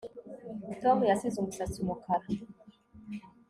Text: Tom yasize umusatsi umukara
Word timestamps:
Tom 0.81 0.97
yasize 1.11 1.35
umusatsi 1.39 1.77
umukara 1.79 2.27